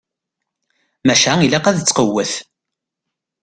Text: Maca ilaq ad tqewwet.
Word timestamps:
Maca 1.05 1.33
ilaq 1.45 1.65
ad 1.67 1.77
tqewwet. 1.81 2.33